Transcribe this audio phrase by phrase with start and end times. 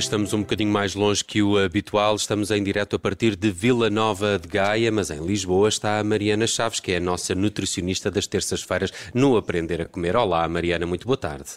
[0.00, 2.16] hoje estamos um bocadinho mais longe que o habitual.
[2.16, 6.04] Estamos em direto a partir de Vila Nova de Gaia, mas em Lisboa está a
[6.04, 10.16] Mariana Chaves, que é a nossa nutricionista das terças-feiras no Aprender a Comer.
[10.16, 11.50] Olá, Mariana, muito boa tarde.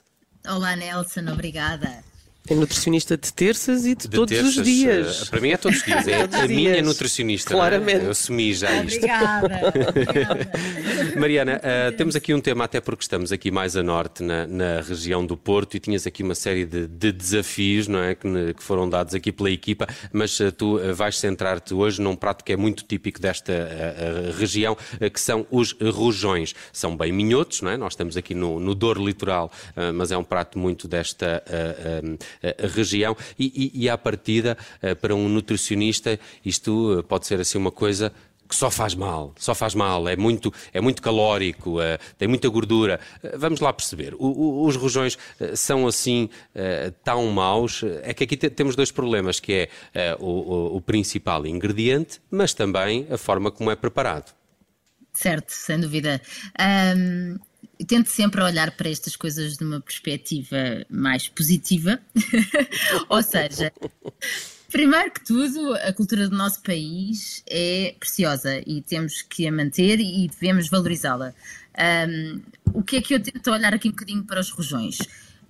[0.45, 2.03] Olá, Nelson, obrigada.
[2.49, 5.21] É nutricionista de terças e de, de todos terças, os dias.
[5.21, 6.05] Uh, para mim é todos os dias.
[6.05, 7.53] É a minha nutricionista.
[7.53, 7.55] É?
[7.55, 8.03] Claramente.
[8.03, 8.97] Eu assumi já isto.
[8.97, 9.61] Obrigada.
[9.87, 10.51] obrigada.
[11.17, 14.81] Mariana, uh, temos aqui um tema, até porque estamos aqui mais a norte, na, na
[14.81, 18.63] região do Porto, e tinhas aqui uma série de, de desafios não é, que, que,
[18.63, 22.57] foram dados aqui pela equipa, mas uh, tu vais centrar-te hoje num prato que é
[22.57, 23.53] muito típico desta
[24.37, 24.75] região,
[25.13, 26.53] que são os rojões.
[26.73, 27.77] São bem minhotos, não é?
[27.77, 29.51] Nós estamos aqui no, no Douro Litoral,
[29.93, 31.41] mas é um prato muito desta
[32.73, 37.57] região e, e, e à partida, eh, para um nutricionista, isto eh, pode ser assim
[37.57, 38.11] uma coisa
[38.47, 41.77] que só faz mal, só faz mal, é muito, é muito calórico,
[42.19, 42.99] tem muita gordura.
[43.35, 45.17] Vamos lá perceber, o, o, os rojões
[45.55, 46.29] são assim
[47.03, 47.81] tão maus?
[48.03, 53.17] É que aqui temos dois problemas, que é o, o, principal ingrediente, mas também a
[53.17, 54.35] forma como é preparado.
[55.13, 56.21] Certo, sem dúvida.
[57.87, 61.99] Tento sempre olhar para estas coisas de uma perspectiva mais positiva.
[63.09, 63.71] Ou seja,
[64.71, 69.99] primeiro que tudo, a cultura do nosso país é preciosa e temos que a manter
[69.99, 71.33] e devemos valorizá-la.
[72.07, 72.41] Um,
[72.73, 74.97] o que é que eu tento olhar aqui um bocadinho para os rojões?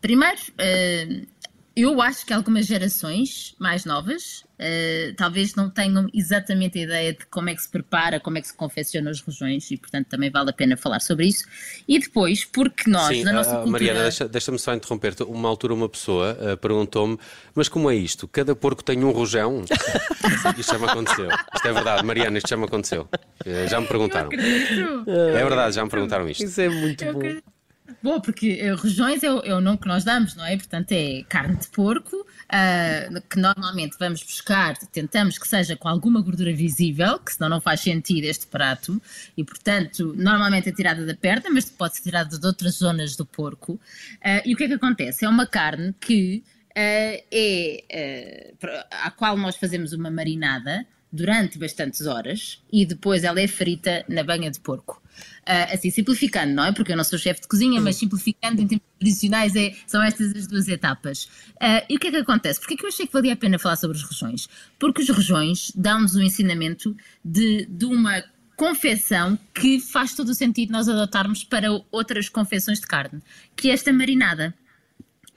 [0.02, 1.28] Primeiro, uh,
[1.76, 7.26] eu acho que algumas gerações mais novas uh, talvez não tenham exatamente a ideia de
[7.26, 10.30] como é que se prepara, como é que se confecciona os rojões e, portanto, também
[10.30, 11.46] vale a pena falar sobre isso.
[11.88, 13.72] E depois, porque nós, Sim, na nossa cultura...
[13.72, 15.24] Mariana, deixa-me deixa só interromper-te.
[15.24, 17.18] Uma altura uma pessoa uh, perguntou-me,
[17.56, 18.28] mas como é isto?
[18.28, 19.66] Cada porco tem um rojão?
[20.56, 21.28] isto já me aconteceu.
[21.56, 23.10] Isto é verdade, Mariana, isto já me aconteceu.
[23.46, 24.30] Uh, já me perguntaram.
[24.32, 26.44] É verdade, já me perguntaram isto.
[26.44, 27.20] Isso é muito eu bom.
[27.20, 27.63] Acredito.
[28.02, 30.56] Bom, porque uh, rojões é o, é o, nome que nós damos, não é?
[30.56, 36.22] Portanto, é carne de porco, uh, que normalmente vamos buscar, tentamos que seja com alguma
[36.22, 39.02] gordura visível, que senão não faz sentido este prato,
[39.36, 43.26] e portanto, normalmente é tirada da perna, mas pode ser tirada de outras zonas do
[43.26, 43.74] porco.
[43.74, 45.26] Uh, e o que é que acontece?
[45.26, 46.44] É uma carne que
[46.76, 48.54] é,
[48.92, 54.24] à qual nós fazemos uma marinada durante bastantes horas e depois ela é frita na
[54.24, 55.00] banha de porco.
[55.44, 56.72] Uh, assim, simplificando, não é?
[56.72, 60.36] Porque eu não sou chefe de cozinha, mas simplificando em termos tradicionais é, são estas
[60.36, 61.26] as duas etapas.
[61.62, 62.60] Uh, e o que é que acontece?
[62.60, 64.50] Porque é que eu achei que valia a pena falar sobre os rojões?
[64.80, 68.24] Porque os rojões dão-nos o um ensinamento de, de uma
[68.56, 73.22] confecção que faz todo o sentido nós adotarmos para outras confecções de carne,
[73.56, 74.54] que é esta marinada.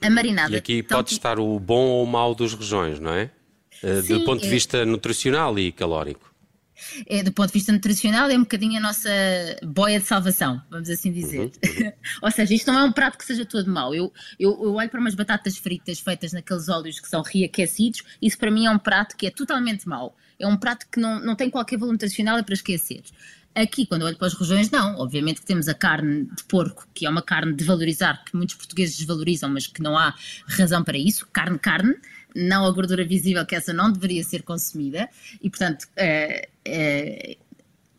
[0.01, 0.55] A marinada.
[0.55, 3.31] E aqui pode estar o bom ou o mau dos rojões, não é?
[3.81, 4.51] Sim, do ponto de é.
[4.51, 6.37] vista nutricional e calórico
[7.07, 9.11] é, do ponto de vista nutricional, é um bocadinho a nossa
[9.63, 11.41] boia de salvação, vamos assim dizer.
[11.41, 11.51] Uhum.
[11.85, 11.93] uhum.
[12.23, 13.95] Ou seja, isto não é um prato que seja todo mau.
[13.95, 18.39] Eu, eu, eu, olho para umas batatas fritas feitas naqueles óleos que são reaquecidos, isso
[18.39, 20.17] para mim é um prato que é totalmente mau.
[20.39, 23.03] É um prato que não, não tem qualquer valor nutricional, é para esquecer.
[23.57, 24.99] Aqui, quando olho para as regiões, não.
[24.99, 28.55] Obviamente que temos a carne de porco, que é uma carne de valorizar, que muitos
[28.55, 30.15] portugueses desvalorizam, mas que não há
[30.47, 31.27] razão para isso.
[31.33, 31.97] Carne, carne
[32.35, 35.09] não a gordura visível, que essa não deveria ser consumida,
[35.43, 37.39] e portanto, é, é,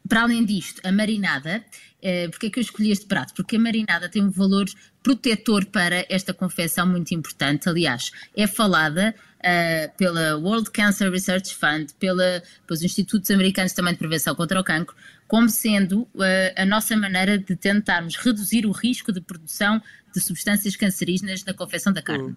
[0.07, 1.65] para além disto, a marinada,
[2.01, 3.33] é, porque é que eu escolhi este prato?
[3.33, 4.65] Porque a marinada tem um valor
[5.07, 7.69] protetor para esta confecção muito importante.
[7.69, 13.99] Aliás, é falada uh, pela World Cancer Research Fund, pela, pelos Institutos Americanos também de
[13.99, 14.93] Prevenção contra o Cancro,
[15.25, 16.23] como sendo uh,
[16.57, 19.81] a nossa maneira de tentarmos reduzir o risco de produção
[20.13, 22.31] de substâncias cancerígenas na confecção da carne.
[22.31, 22.35] Hum.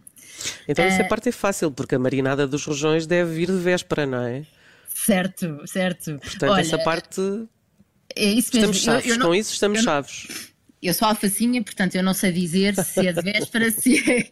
[0.68, 4.06] Então, essa uh, parte é fácil, porque a marinada dos rojões deve vir de véspera,
[4.06, 4.46] não é?
[4.94, 6.20] Certo, certo.
[6.20, 7.20] Portanto, Olha, essa parte.
[8.14, 8.70] É isso mesmo.
[8.70, 9.06] Estamos chaves.
[9.06, 10.49] Eu, eu não, Com isso, estamos chaves.
[10.82, 14.30] Eu sou alfacinha, portanto eu não sei dizer se é de véspera, se é.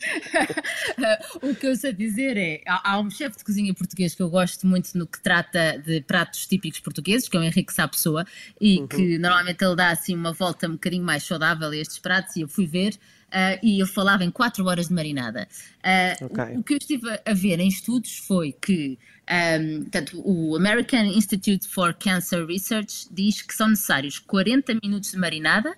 [1.47, 2.63] o que eu sei dizer é.
[2.67, 6.47] Há, um chefe de cozinha português que eu gosto muito no que trata de pratos
[6.47, 8.25] típicos portugueses, que é o Henrique Sá Pessoa,
[8.59, 8.87] e uhum.
[8.87, 12.41] que normalmente ele dá assim uma volta um bocadinho mais saudável a estes pratos, e
[12.41, 12.95] eu fui ver.
[13.29, 15.47] Uh, e ele falava em 4 horas de marinada.
[15.85, 16.57] Uh, okay.
[16.57, 21.05] o, o, que eu estive a ver em estudos foi que um, portanto, o American
[21.05, 25.77] Institute for Cancer Research diz que são necessários 40 minutos de marinada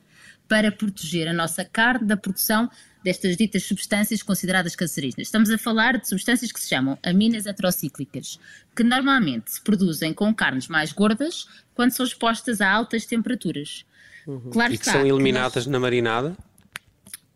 [0.51, 2.69] para proteger a nossa carne da produção
[3.05, 5.29] destas ditas substâncias consideradas cancerígenas.
[5.29, 8.37] Estamos a falar de substâncias que se chamam aminas heterocíclicas,
[8.75, 13.87] que normalmente se produzem com carnes mais gordas quando são expostas a altas temperaturas.
[14.27, 14.51] Uhum.
[14.51, 15.73] Claro e que está, são eliminadas que nós...
[15.73, 16.37] na marinada?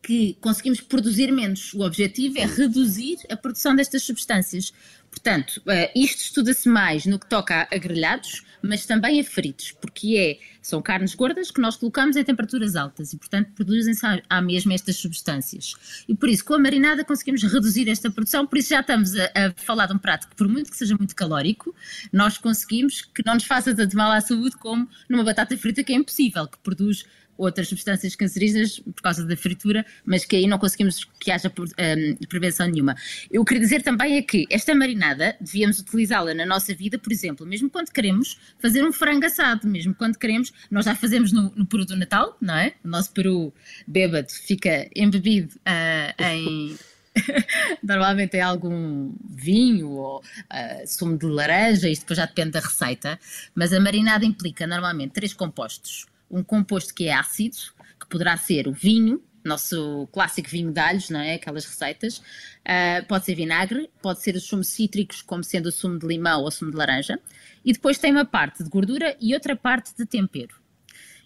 [0.03, 1.73] que conseguimos produzir menos.
[1.73, 4.71] O objetivo é reduzir a produção destas substâncias.
[5.15, 10.17] Portanto, uh, isto estuda-se mais no que toca a, grelhados, mas também a fritos, porque
[10.17, 14.75] é, são carnes gordas que nós colocamos em temperaturas altas e, portanto, produzem-se à mesma
[14.75, 15.75] estas substâncias.
[16.09, 19.25] E por isso, com a marinada, conseguimos reduzir esta produção, por isso já estamos a,
[19.27, 21.73] a falar de um prato que, por muito que seja muito calórico,
[22.13, 25.93] nós conseguimos que não nos faça tanto mal à saúde como numa batata frita que
[25.93, 27.07] é impossível, que produz
[27.37, 32.27] outras substâncias cancerígenas por causa da fritura, mas que aí não conseguimos que haja um,
[32.27, 32.95] prevenção nenhuma.
[33.31, 37.47] Eu queria dizer também é que esta marinada devíamos utilizá-la na nossa vida, por exemplo,
[37.47, 41.67] mesmo quando queremos fazer um frango assado, mesmo quando queremos, nós já fazemos no, no
[41.67, 42.75] peru do Natal, não é?
[42.85, 43.53] O nosso peru
[43.87, 46.77] bêbado fica embebido uh, em.
[47.81, 53.21] Normalmente é algum vinho ou uh, sumo de laranja, isto depois já depende da receita,
[53.55, 57.57] mas a marinada implica normalmente três compostos um composto que é ácido,
[58.01, 61.35] que poderá ser o vinho, nosso clássico vinho de alhos, não é?
[61.35, 62.19] Aquelas receitas.
[62.19, 66.43] Uh, pode ser vinagre, pode ser os sumos cítricos, como sendo o sumo de limão
[66.43, 67.21] ou sumo de laranja.
[67.65, 70.57] E depois tem uma parte de gordura e outra parte de tempero.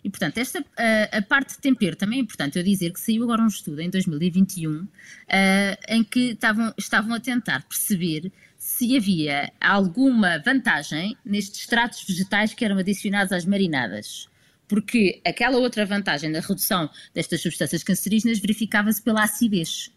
[0.03, 0.65] E, portanto, esta, uh,
[1.12, 3.91] a parte de tempero também é importante eu dizer que saiu agora um estudo em
[3.91, 4.89] 2021 uh,
[5.29, 12.55] ah, em que estavam, estavam a tentar perceber se havia alguma vantagem nestes extratos vegetais
[12.55, 14.29] que eram adicionados às marinadas
[14.69, 19.91] porque aquela outra vantagem da redução destas substâncias cancerígenas verificava-se pela acidez.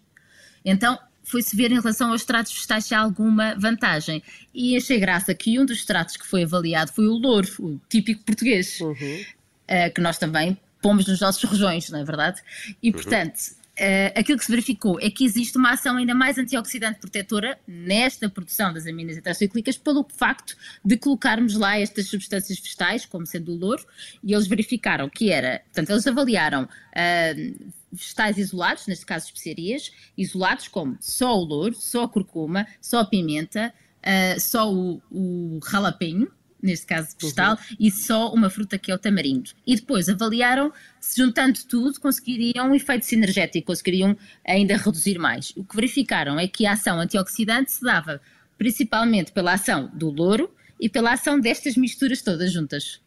[0.63, 4.23] Então, foi-se ver em relação aos extratos vegetais se há alguma vantagem.
[4.53, 8.23] E achei graça que um dos extratos que foi avaliado foi o louro, o típico
[8.23, 8.93] português, uhum.
[8.95, 12.41] uh, que nós também pomos nos nossos rojões, não é verdade?
[12.81, 12.93] E, uhum.
[12.93, 13.39] portanto,
[13.79, 18.29] uh, aquilo que se verificou é que existe uma ação ainda mais antioxidante protetora nesta
[18.29, 23.57] produção das aminas heterocíclicas pelo facto de colocarmos lá estas substâncias vegetais, como sendo o
[23.57, 23.85] louro,
[24.23, 30.67] e eles verificaram que era, portanto, eles avaliaram uh, vegetais isolados, neste caso especiarias, isolados
[30.67, 36.31] como só o louro, só a curcuma, só a pimenta, uh, só o, o jalapeno,
[36.61, 37.75] neste caso vegetal, uhum.
[37.79, 39.51] e só uma fruta que é o tamarindo.
[39.65, 44.15] E depois avaliaram se juntando tudo conseguiriam um efeito sinergético, conseguiriam
[44.45, 45.51] ainda reduzir mais.
[45.55, 48.21] O que verificaram é que a ação antioxidante se dava
[48.57, 53.01] principalmente pela ação do louro e pela ação destas misturas todas juntas.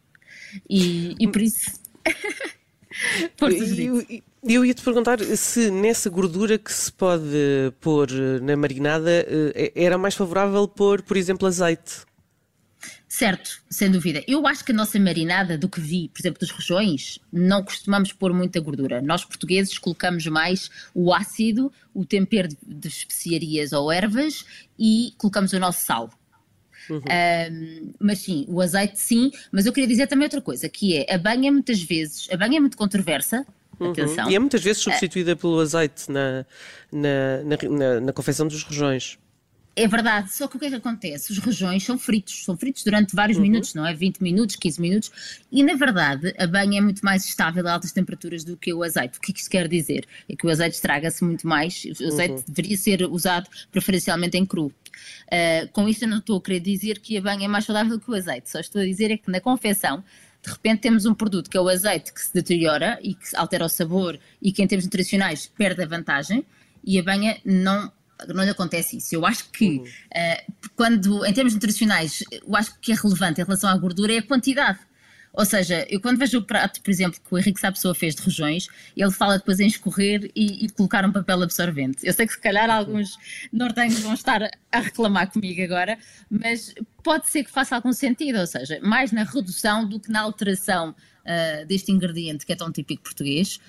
[0.69, 1.79] E, e por isso.
[3.77, 4.05] eu,
[4.43, 7.23] eu ia te perguntar se nessa gordura que se pode
[7.81, 8.09] pôr
[8.41, 12.05] na marinada eh, era mais favorável pôr, por exemplo, azeite.
[13.07, 14.23] Certo, sem dúvida.
[14.27, 18.11] Eu acho que a nossa marinada, do que vi, por exemplo, dos rojões, não costumamos
[18.11, 19.01] pôr muita gordura.
[19.01, 24.45] Nós portugueses colocamos mais o ácido, o tempero de, de especiarias ou ervas
[24.77, 26.09] e colocamos o nosso sal.
[26.89, 26.99] Uhum.
[26.99, 31.15] Um, mas sim, o azeite sim, mas eu queria dizer também outra coisa, que é
[31.15, 33.45] a banha muitas vezes, a banha é muito controversa,
[33.79, 33.93] Uhum.
[34.29, 35.35] E é muitas vezes substituída é.
[35.35, 36.45] pelo azeite na,
[36.91, 39.17] na, na, na, na confecção dos rojões.
[39.77, 41.33] É verdade, só que o que é que acontece?
[41.33, 43.43] Os rojões são fritos, são fritos durante vários uhum.
[43.43, 43.93] minutos, não é?
[43.93, 45.11] 20 minutos, 15 minutos,
[45.51, 48.83] e na verdade a banha é muito mais estável a altas temperaturas do que o
[48.83, 49.17] azeite.
[49.17, 50.07] O que é isto quer dizer?
[50.29, 52.43] É que o azeite estraga-se muito mais, o azeite uhum.
[52.47, 54.67] deveria ser usado preferencialmente em cru.
[54.67, 57.99] Uh, com isto eu não estou a querer dizer que a banha é mais saudável
[57.99, 60.01] que o azeite, só estou a dizer é que na confecção
[60.41, 63.65] de repente temos um produto que é o azeite que se deteriora e que altera
[63.65, 66.45] o sabor e que em termos nutricionais perde a vantagem
[66.83, 67.91] e a banha não
[68.27, 69.13] não lhe acontece isso.
[69.13, 69.83] Eu acho que, uhum.
[69.83, 74.19] uh, quando, em termos nutricionais, eu acho que é relevante em relação à gordura é
[74.19, 74.79] a quantidade.
[75.35, 78.21] Ou seja, eu quando vejo o prato, por exemplo, que o Henrique Sapessoa fez de
[78.21, 82.07] rojões, ele fala depois em escorrer e, e, colocar um papel absorvente.
[82.07, 83.17] Eu sei que se calhar alguns
[83.51, 85.97] nortenhos vão estar a reclamar comigo agora,
[86.29, 86.73] mas
[87.05, 90.89] pode ser que faça algum sentido, ou seja, mais na redução do que na alteração
[90.89, 93.59] uh, deste ingrediente que é tão típico português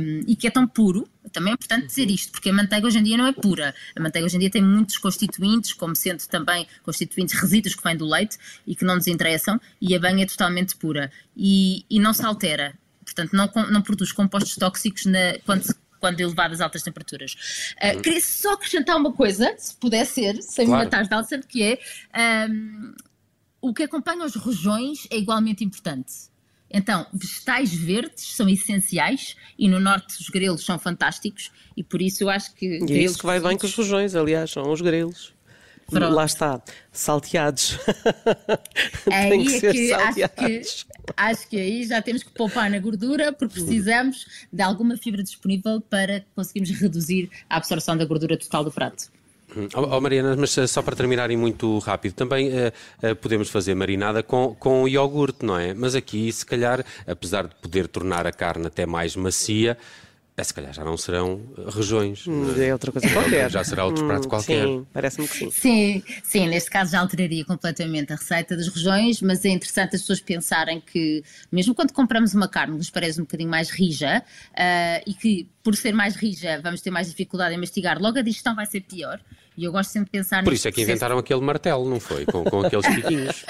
[0.00, 1.06] um, e que é tão puro.
[1.30, 2.14] Também é importante dizer uhum.
[2.14, 3.74] isto, porque a manteiga hoje em dia não é pura.
[3.94, 7.98] A manteiga hoje em dia tem muitos constituintes, como sendo também constituintes resíduos que vêm
[7.98, 12.00] do leite e que não nos interessam, e a banha é totalmente pura e, e
[12.00, 12.72] não se altera.
[13.04, 17.74] Portanto, não, não produz compostos tóxicos na, quando se quando elevadas altas temperaturas.
[17.76, 20.80] Uh, queria só acrescentar uma coisa, se puder ser, sem claro.
[20.80, 21.78] me matar de Alcent, que é
[22.48, 22.94] um,
[23.60, 26.30] o que acompanha os rojões é igualmente importante.
[26.72, 32.22] Então, vegetais verdes são essenciais e no norte os grelos são fantásticos e por isso
[32.22, 32.78] eu acho que.
[32.88, 35.34] E é isso que vai bem com os rojões, aliás, são os grelos.
[35.90, 36.14] Pronto.
[36.14, 37.78] Lá está, salteados.
[39.10, 40.38] Aí Tem que é ser que salteados.
[40.38, 44.96] Acho, que acho que aí já temos que poupar na gordura porque precisamos de alguma
[44.96, 49.10] fibra disponível para conseguirmos reduzir a absorção da gordura total do prato.
[49.74, 53.48] Oh, oh, Mariana, mas eh, só para terminar e muito rápido, também uh, uh, podemos
[53.48, 55.74] fazer marinada com, com iogurte, não é?
[55.74, 59.76] Mas aqui, se calhar, apesar de poder tornar a carne até mais macia,
[60.44, 61.40] se calhar já não serão
[61.74, 62.26] regiões.
[62.26, 63.50] Hum, é outra coisa qualquer.
[63.50, 64.66] Já será outro prato hum, qualquer.
[64.66, 65.50] Sim, parece-me que sim.
[65.50, 70.02] Sim, sim, neste caso já alteraria completamente a receita das regiões, mas é interessante as
[70.02, 75.02] pessoas pensarem que, mesmo quando compramos uma carne, nos parece um bocadinho mais rija uh,
[75.06, 78.54] e que, por ser mais rija, vamos ter mais dificuldade em mastigar, logo a digestão
[78.54, 79.20] vai ser pior.
[79.56, 82.24] E eu gosto sempre de pensar Por isso é que inventaram aquele martelo, não foi?
[82.24, 83.44] Com, com aqueles piquinhos.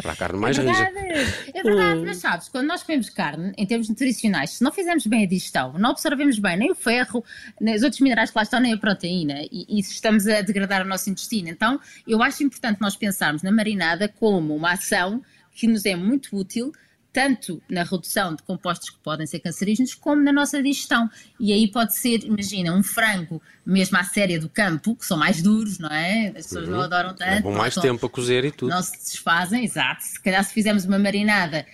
[0.00, 1.34] Para a carne mais é verdade, rija.
[1.54, 5.24] É verdade, mas sabes, quando nós comemos carne, em termos nutricionais, se não fizermos bem
[5.24, 7.24] a digestão, não absorvemos bem nem o ferro,
[7.60, 10.82] nem os outros minerais que lá estão, nem a proteína, e, e estamos a degradar
[10.82, 11.48] o nosso intestino.
[11.48, 16.36] Então, eu acho importante nós pensarmos na marinada como uma ação que nos é muito
[16.36, 16.72] útil
[17.12, 21.10] tanto na redução de compostos que podem ser cancerígenos, como na nossa digestão.
[21.38, 25.42] E aí pode ser, imagina, um frango, mesmo à série do campo, que são mais
[25.42, 26.28] duros, não é?
[26.28, 26.74] As pessoas uhum.
[26.74, 27.30] não adoram tanto.
[27.30, 28.70] Levam mais tempo a cozer e tudo.
[28.70, 30.04] Não se desfazem, exato.
[30.04, 31.66] Se calhar se fizermos uma marinada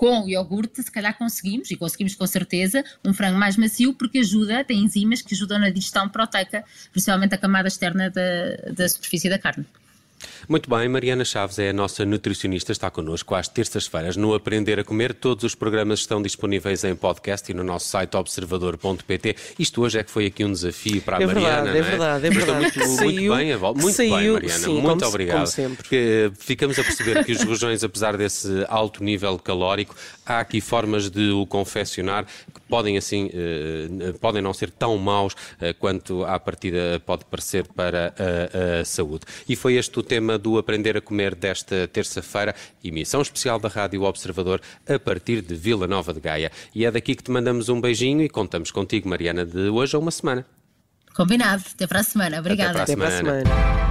[0.00, 4.64] com iogurte, se calhar conseguimos, e conseguimos com certeza, um frango mais macio, porque ajuda,
[4.64, 9.38] tem enzimas que ajudam na digestão proteica, principalmente a camada externa da, da superfície da
[9.38, 9.66] carne.
[10.48, 14.84] Muito bem, Mariana Chaves é a nossa nutricionista, está connosco às terças-feiras no Aprender a
[14.84, 15.14] Comer.
[15.14, 19.36] Todos os programas estão disponíveis em podcast e no nosso site observador.pt.
[19.58, 21.72] Isto hoje é que foi aqui um desafio para a é Mariana.
[21.72, 21.78] Verdade, é?
[21.78, 22.60] é verdade, é verdade.
[22.60, 24.58] Muito, muito saiu, bem, muito saiu, bem, Mariana.
[24.58, 25.36] Sim, muito como, obrigado.
[25.36, 25.88] Como sempre.
[25.88, 31.10] Que, ficamos a perceber que os rojões, apesar desse alto nível calórico, há aqui formas
[31.10, 36.38] de o confeccionar que podem assim, eh, podem não ser tão maus eh, quanto à
[36.38, 39.24] partida pode parecer para a, a saúde.
[39.48, 44.02] E foi este o tema do Aprender a Comer desta terça-feira, emissão especial da Rádio
[44.04, 46.50] Observador a partir de Vila Nova de Gaia.
[46.74, 49.98] E é daqui que te mandamos um beijinho e contamos contigo, Mariana, de hoje a
[49.98, 50.46] uma semana.
[51.14, 51.64] Combinado.
[51.74, 52.38] Até para a semana.
[52.38, 52.82] Obrigada.
[52.82, 53.40] Até para a semana.
[53.40, 53.89] Até para a semana.